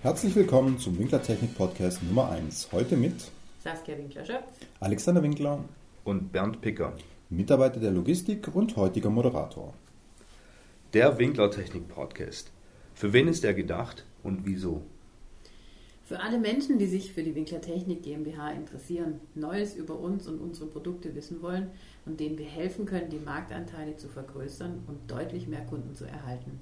Herzlich 0.00 0.36
willkommen 0.36 0.78
zum 0.78 0.96
Winkler 0.96 1.20
Technik 1.20 1.56
Podcast 1.56 2.04
Nummer 2.04 2.30
1. 2.30 2.68
Heute 2.70 2.96
mit 2.96 3.32
Saskia 3.64 3.98
Winkler-Schöpf, 3.98 4.44
Alexander 4.78 5.24
Winkler 5.24 5.64
und 6.04 6.30
Bernd 6.30 6.60
Picker, 6.60 6.92
Mitarbeiter 7.30 7.80
der 7.80 7.90
Logistik 7.90 8.54
und 8.54 8.76
heutiger 8.76 9.10
Moderator. 9.10 9.74
Der 10.94 11.18
Winkler 11.18 11.50
Technik 11.50 11.88
Podcast. 11.88 12.52
Für 12.94 13.12
wen 13.12 13.26
ist 13.26 13.44
er 13.44 13.54
gedacht 13.54 14.04
und 14.22 14.46
wieso? 14.46 14.82
Für 16.04 16.20
alle 16.20 16.38
Menschen, 16.38 16.78
die 16.78 16.86
sich 16.86 17.12
für 17.12 17.24
die 17.24 17.34
Winkler 17.34 17.60
Technik 17.60 18.04
GmbH 18.04 18.52
interessieren, 18.52 19.18
Neues 19.34 19.74
über 19.74 19.98
uns 19.98 20.28
und 20.28 20.38
unsere 20.40 20.66
Produkte 20.66 21.16
wissen 21.16 21.42
wollen 21.42 21.72
und 22.06 22.20
denen 22.20 22.38
wir 22.38 22.46
helfen 22.46 22.86
können, 22.86 23.10
die 23.10 23.18
Marktanteile 23.18 23.96
zu 23.96 24.08
vergrößern 24.08 24.84
und 24.86 25.10
deutlich 25.10 25.48
mehr 25.48 25.66
Kunden 25.66 25.96
zu 25.96 26.04
erhalten. 26.04 26.60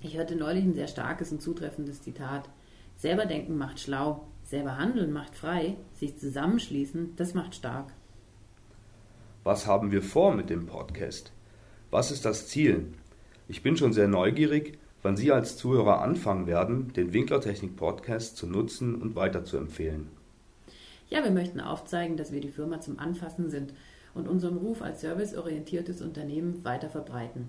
Ich 0.00 0.18
hörte 0.18 0.36
neulich 0.36 0.64
ein 0.64 0.74
sehr 0.74 0.86
starkes 0.86 1.32
und 1.32 1.42
zutreffendes 1.42 2.02
Zitat. 2.02 2.48
Selber 2.98 3.24
denken 3.24 3.56
macht 3.56 3.80
schlau, 3.80 4.26
selber 4.44 4.76
handeln 4.76 5.12
macht 5.12 5.34
frei, 5.34 5.76
sich 5.94 6.18
zusammenschließen, 6.18 7.16
das 7.16 7.32
macht 7.32 7.54
stark. 7.54 7.94
Was 9.44 9.66
haben 9.66 9.90
wir 9.90 10.02
vor 10.02 10.34
mit 10.34 10.50
dem 10.50 10.66
Podcast? 10.66 11.32
Was 11.90 12.10
ist 12.10 12.26
das 12.26 12.48
Ziel? 12.48 12.92
Ich 13.48 13.62
bin 13.62 13.78
schon 13.78 13.94
sehr 13.94 14.08
neugierig 14.08 14.78
wann 15.02 15.16
Sie 15.16 15.32
als 15.32 15.56
Zuhörer 15.56 16.02
anfangen 16.02 16.46
werden, 16.46 16.92
den 16.92 17.12
Winklertechnik 17.12 17.76
Podcast 17.76 18.36
zu 18.36 18.46
nutzen 18.46 18.96
und 18.96 19.16
weiterzuempfehlen. 19.16 20.08
Ja, 21.08 21.24
wir 21.24 21.30
möchten 21.30 21.60
aufzeigen, 21.60 22.16
dass 22.16 22.32
wir 22.32 22.40
die 22.40 22.50
Firma 22.50 22.80
zum 22.80 22.98
Anfassen 22.98 23.48
sind 23.48 23.72
und 24.14 24.28
unseren 24.28 24.58
Ruf 24.58 24.82
als 24.82 25.00
serviceorientiertes 25.00 26.02
Unternehmen 26.02 26.64
weiter 26.64 26.90
verbreiten. 26.90 27.48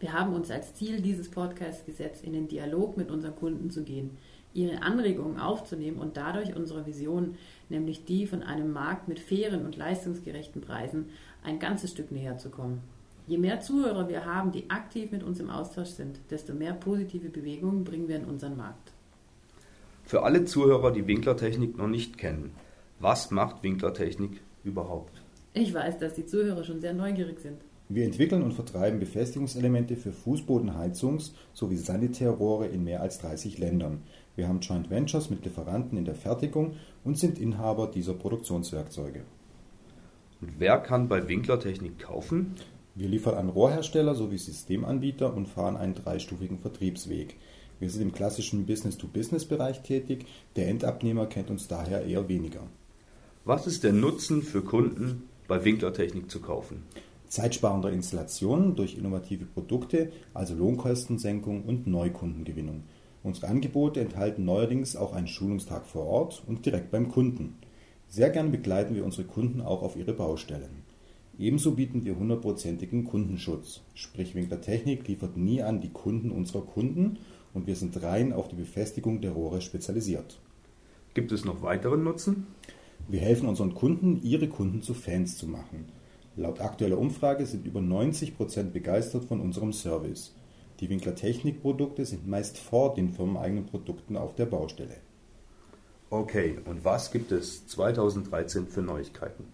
Wir 0.00 0.12
haben 0.12 0.34
uns 0.34 0.50
als 0.50 0.74
Ziel 0.74 1.00
dieses 1.00 1.30
Podcasts 1.30 1.84
gesetzt, 1.84 2.22
in 2.22 2.32
den 2.32 2.48
Dialog 2.48 2.96
mit 2.96 3.10
unseren 3.10 3.34
Kunden 3.34 3.70
zu 3.70 3.82
gehen, 3.82 4.16
ihre 4.58 4.82
Anregungen 4.82 5.38
aufzunehmen 5.38 5.98
und 5.98 6.16
dadurch 6.16 6.56
unserer 6.56 6.84
Vision, 6.84 7.36
nämlich 7.68 8.04
die 8.04 8.26
von 8.26 8.42
einem 8.42 8.72
Markt 8.72 9.08
mit 9.08 9.20
fairen 9.20 9.64
und 9.64 9.76
leistungsgerechten 9.76 10.60
Preisen, 10.60 11.06
ein 11.44 11.58
ganzes 11.58 11.92
Stück 11.92 12.10
näher 12.10 12.38
zu 12.38 12.50
kommen. 12.50 12.82
Je 13.26 13.38
mehr 13.38 13.60
Zuhörer 13.60 14.08
wir 14.08 14.24
haben, 14.24 14.52
die 14.52 14.68
aktiv 14.70 15.12
mit 15.12 15.22
uns 15.22 15.38
im 15.38 15.50
Austausch 15.50 15.90
sind, 15.90 16.18
desto 16.30 16.54
mehr 16.54 16.72
positive 16.72 17.28
Bewegungen 17.28 17.84
bringen 17.84 18.08
wir 18.08 18.16
in 18.16 18.24
unseren 18.24 18.56
Markt. 18.56 18.92
Für 20.04 20.22
alle 20.22 20.44
Zuhörer, 20.44 20.90
die 20.90 21.06
Winklertechnik 21.06 21.76
noch 21.76 21.88
nicht 21.88 22.16
kennen, 22.18 22.52
was 22.98 23.30
macht 23.30 23.62
Winklertechnik 23.62 24.40
überhaupt? 24.64 25.22
Ich 25.52 25.72
weiß, 25.72 25.98
dass 25.98 26.14
die 26.14 26.26
Zuhörer 26.26 26.64
schon 26.64 26.80
sehr 26.80 26.94
neugierig 26.94 27.38
sind. 27.40 27.60
Wir 27.90 28.04
entwickeln 28.04 28.42
und 28.42 28.52
vertreiben 28.52 28.98
Befestigungselemente 29.00 29.96
für 29.96 30.10
Fußbodenheizungs- 30.10 31.32
sowie 31.54 31.76
Sanitärrohre 31.76 32.66
in 32.66 32.84
mehr 32.84 33.00
als 33.00 33.18
30 33.18 33.58
Ländern. 33.58 34.02
Wir 34.38 34.46
haben 34.46 34.60
Joint 34.60 34.88
Ventures 34.88 35.30
mit 35.30 35.44
Lieferanten 35.44 35.98
in 35.98 36.04
der 36.04 36.14
Fertigung 36.14 36.76
und 37.02 37.18
sind 37.18 37.40
Inhaber 37.40 37.88
dieser 37.88 38.14
Produktionswerkzeuge. 38.14 39.24
Und 40.40 40.60
wer 40.60 40.78
kann 40.78 41.08
bei 41.08 41.26
Winklertechnik 41.26 41.98
kaufen? 41.98 42.54
Wir 42.94 43.08
liefern 43.08 43.34
an 43.34 43.48
Rohrhersteller 43.48 44.14
sowie 44.14 44.38
Systemanbieter 44.38 45.34
und 45.34 45.48
fahren 45.48 45.76
einen 45.76 45.96
dreistufigen 45.96 46.60
Vertriebsweg. 46.60 47.34
Wir 47.80 47.90
sind 47.90 48.00
im 48.02 48.12
klassischen 48.12 48.64
Business-to-Business-Bereich 48.64 49.82
tätig, 49.82 50.26
der 50.54 50.68
Endabnehmer 50.68 51.26
kennt 51.26 51.50
uns 51.50 51.66
daher 51.66 52.04
eher 52.04 52.28
weniger. 52.28 52.62
Was 53.44 53.66
ist 53.66 53.82
der 53.82 53.92
Nutzen 53.92 54.42
für 54.42 54.62
Kunden, 54.62 55.24
bei 55.48 55.64
Winklertechnik 55.64 56.30
zu 56.30 56.38
kaufen? 56.38 56.84
Zeitsparende 57.26 57.90
Installationen 57.90 58.76
durch 58.76 58.96
innovative 58.96 59.46
Produkte, 59.46 60.12
also 60.32 60.54
Lohnkostensenkung 60.54 61.64
und 61.64 61.88
Neukundengewinnung. 61.88 62.84
Unsere 63.22 63.48
Angebote 63.48 64.00
enthalten 64.00 64.44
neuerdings 64.44 64.96
auch 64.96 65.12
einen 65.12 65.26
Schulungstag 65.26 65.86
vor 65.86 66.06
Ort 66.06 66.42
und 66.46 66.64
direkt 66.64 66.90
beim 66.90 67.08
Kunden. 67.08 67.56
Sehr 68.08 68.30
gerne 68.30 68.50
begleiten 68.50 68.94
wir 68.94 69.04
unsere 69.04 69.26
Kunden 69.26 69.60
auch 69.60 69.82
auf 69.82 69.96
ihre 69.96 70.12
Baustellen. 70.12 70.84
Ebenso 71.38 71.72
bieten 71.72 72.04
wir 72.04 72.18
hundertprozentigen 72.18 73.04
Kundenschutz, 73.04 73.82
sprich 73.94 74.34
Winkler 74.34 74.60
Technik 74.60 75.06
liefert 75.06 75.36
nie 75.36 75.62
an 75.62 75.80
die 75.80 75.90
Kunden 75.90 76.30
unserer 76.30 76.62
Kunden 76.62 77.18
und 77.54 77.66
wir 77.66 77.76
sind 77.76 78.02
rein 78.02 78.32
auf 78.32 78.48
die 78.48 78.56
Befestigung 78.56 79.20
der 79.20 79.32
Rohre 79.32 79.60
spezialisiert. 79.60 80.40
Gibt 81.14 81.30
es 81.32 81.44
noch 81.44 81.62
weiteren 81.62 82.02
Nutzen? 82.02 82.46
Wir 83.08 83.20
helfen 83.20 83.48
unseren 83.48 83.74
Kunden, 83.74 84.20
ihre 84.22 84.48
Kunden 84.48 84.82
zu 84.82 84.94
Fans 84.94 85.38
zu 85.38 85.46
machen. 85.46 85.86
Laut 86.36 86.60
aktueller 86.60 86.98
Umfrage 86.98 87.46
sind 87.46 87.66
über 87.66 87.80
90 87.80 88.36
Prozent 88.36 88.72
begeistert 88.72 89.24
von 89.24 89.40
unserem 89.40 89.72
Service. 89.72 90.34
Die 90.80 90.88
Winkler 90.88 91.14
Technik 91.14 91.60
Produkte 91.60 92.04
sind 92.04 92.28
meist 92.28 92.58
vor 92.58 92.94
den 92.94 93.10
firmeneigenen 93.10 93.66
Produkten 93.66 94.16
auf 94.16 94.34
der 94.36 94.46
Baustelle. 94.46 94.96
Okay, 96.10 96.58
und 96.64 96.84
was 96.84 97.10
gibt 97.10 97.32
es 97.32 97.66
2013 97.66 98.68
für 98.68 98.80
Neuigkeiten? 98.80 99.44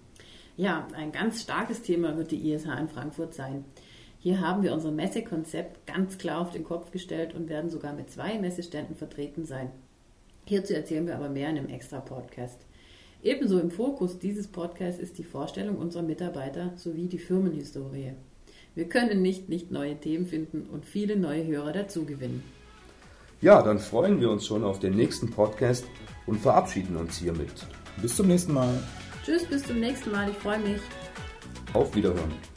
Ja, 0.57 0.87
ein 0.95 1.13
ganz 1.13 1.43
starkes 1.43 1.83
Thema 1.83 2.17
wird 2.17 2.31
die 2.31 2.53
ISH 2.53 2.67
in 2.67 2.89
Frankfurt 2.89 3.35
sein. 3.35 3.65
Hier 4.19 4.41
haben 4.41 4.63
wir 4.63 4.73
unser 4.73 4.93
Messekonzept 4.93 5.87
ganz 5.87 6.17
klar 6.19 6.41
auf 6.41 6.51
den 6.51 6.65
Kopf 6.65 6.91
gestellt 6.91 7.35
und 7.35 7.49
werden 7.49 7.71
sogar 7.71 7.93
mit 7.95 8.11
zwei 8.11 8.39
Messeständen 8.39 8.95
vertreten 8.95 9.45
sein. 9.45 9.71
Hierzu 10.47 10.75
erzählen 10.75 11.07
wir 11.07 11.17
aber 11.17 11.29
mehr 11.29 11.49
in 11.49 11.59
einem 11.59 11.69
extra 11.69 12.01
Podcast. 12.01 12.61
Ebenso 13.23 13.59
im 13.59 13.71
Fokus 13.71 14.19
dieses 14.19 14.47
Podcasts 14.47 15.01
ist 15.01 15.17
die 15.17 15.25
Vorstellung 15.25 15.79
unserer 15.79 16.03
Mitarbeiter 16.03 16.73
sowie 16.77 17.07
die 17.07 17.19
Firmenhistorie. 17.19 18.13
Wir 18.75 18.89
können 18.89 19.23
nicht, 19.23 19.49
nicht 19.49 19.71
neue 19.71 19.99
Themen 19.99 20.27
finden 20.27 20.67
und 20.71 20.85
viele 20.85 21.17
neue 21.17 21.47
Hörer 21.47 21.73
dazu 21.73 22.05
gewinnen. 22.05 22.43
Ja, 23.41 23.63
dann 23.63 23.79
freuen 23.79 24.21
wir 24.21 24.31
uns 24.31 24.47
schon 24.47 24.65
auf 24.65 24.81
den 24.81 24.97
nächsten 24.97 25.31
Podcast 25.31 25.85
und 26.27 26.41
verabschieden 26.41 26.97
uns 26.97 27.19
hiermit. 27.19 27.67
Bis 28.01 28.17
zum 28.17 28.27
nächsten 28.27 28.53
Mal. 28.53 28.83
Tschüss, 29.25 29.45
bis 29.45 29.63
zum 29.63 29.79
nächsten 29.79 30.11
Mal. 30.11 30.31
Ich 30.31 30.37
freue 30.37 30.59
mich. 30.59 30.81
Auf 31.73 31.95
Wiederhören. 31.95 32.54